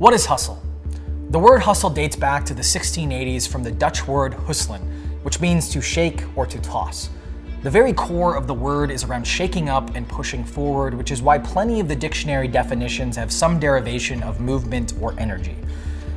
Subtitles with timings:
[0.00, 0.58] What is hustle?
[1.28, 4.80] The word hustle dates back to the 1680s from the Dutch word husselen,
[5.24, 7.10] which means to shake or to toss.
[7.62, 11.20] The very core of the word is around shaking up and pushing forward, which is
[11.20, 15.54] why plenty of the dictionary definitions have some derivation of movement or energy.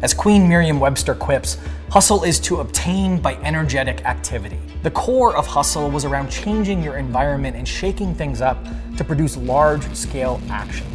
[0.00, 1.58] As Queen Merriam Webster quips,
[1.90, 4.60] hustle is to obtain by energetic activity.
[4.84, 8.64] The core of hustle was around changing your environment and shaking things up
[8.96, 10.86] to produce large scale action.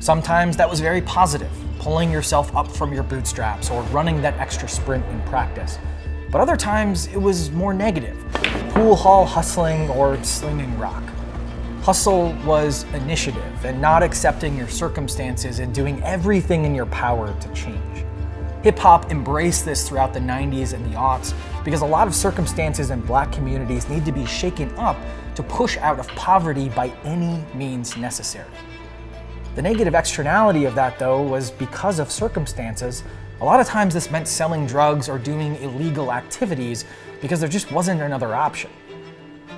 [0.00, 1.52] Sometimes that was very positive,
[1.84, 5.78] pulling yourself up from your bootstraps or running that extra sprint in practice.
[6.30, 8.16] But other times it was more negative,
[8.70, 11.02] pool hall hustling or slinging rock.
[11.82, 17.48] Hustle was initiative and not accepting your circumstances and doing everything in your power to
[17.52, 18.06] change.
[18.62, 21.34] Hip hop embraced this throughout the 90s and the aughts
[21.66, 24.96] because a lot of circumstances in black communities need to be shaken up
[25.34, 28.48] to push out of poverty by any means necessary.
[29.54, 33.04] The negative externality of that, though, was because of circumstances.
[33.40, 36.84] A lot of times this meant selling drugs or doing illegal activities
[37.20, 38.70] because there just wasn't another option.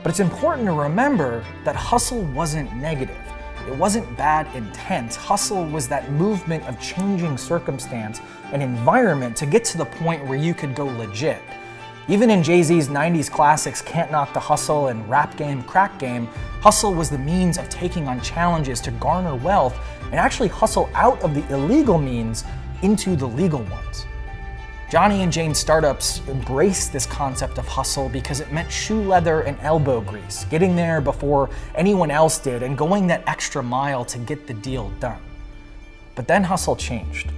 [0.03, 3.17] But it's important to remember that hustle wasn't negative.
[3.67, 5.15] It wasn't bad intent.
[5.15, 8.21] Hustle was that movement of changing circumstance
[8.53, 11.41] and environment to get to the point where you could go legit.
[12.07, 16.29] Even in Jay Z's 90s classics, Can't Knock the Hustle and Rap Game, Crack Game,
[16.67, 21.17] hustle was the means of taking on challenges to garner wealth and actually hustle out
[21.23, 22.43] of the illegal means
[22.83, 24.05] into the legal ones.
[24.91, 29.57] Johnny and Jane startups embraced this concept of hustle because it meant shoe leather and
[29.61, 34.49] elbow grease, getting there before anyone else did and going that extra mile to get
[34.49, 35.23] the deal done.
[36.17, 37.31] But then hustle changed.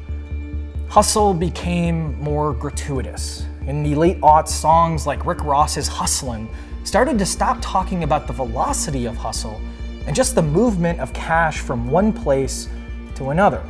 [0.89, 3.45] Hustle became more gratuitous.
[3.67, 6.49] In the late aughts, songs like Rick Ross's Hustlin'
[6.89, 9.61] started to stop talking about the velocity of hustle
[10.07, 12.67] and just the movement of cash from one place
[13.15, 13.63] to another.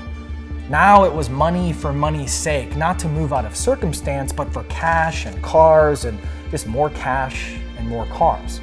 [0.71, 4.63] Now it was money for money's sake, not to move out of circumstance, but for
[4.69, 6.17] cash and cars and
[6.53, 8.61] just more cash and more cars.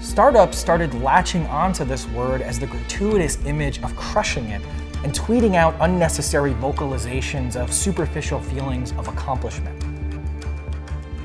[0.00, 4.62] Startups started latching onto this word as the gratuitous image of crushing it
[5.02, 9.82] and tweeting out unnecessary vocalizations of superficial feelings of accomplishment.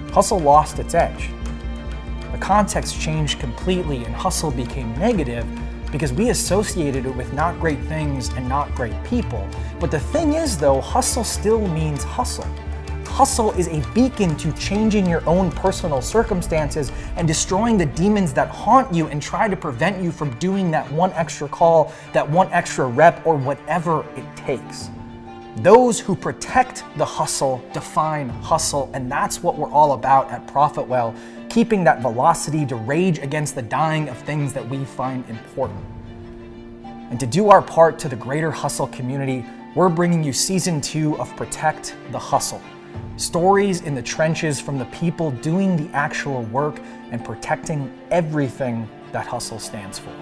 [0.10, 1.30] Hustle lost its edge.
[2.36, 5.48] The context changed completely and hustle became negative
[5.90, 9.48] because we associated it with not great things and not great people.
[9.80, 12.46] But the thing is, though, hustle still means hustle.
[13.06, 18.50] Hustle is a beacon to changing your own personal circumstances and destroying the demons that
[18.50, 22.52] haunt you and try to prevent you from doing that one extra call, that one
[22.52, 24.90] extra rep, or whatever it takes.
[25.60, 31.16] Those who protect the hustle define hustle, and that's what we're all about at ProfitWell
[31.56, 35.82] keeping that velocity to rage against the dying of things that we find important.
[36.84, 41.18] And to do our part to the greater hustle community, we're bringing you season two
[41.18, 42.62] of Protect the Hustle.
[43.16, 49.26] Stories in the trenches from the people doing the actual work and protecting everything that
[49.26, 50.14] hustle stands for.